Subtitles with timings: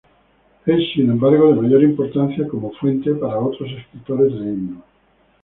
[0.65, 4.83] Es, sin embargo, de mayor importancia como fuente para otros escritores de himnos.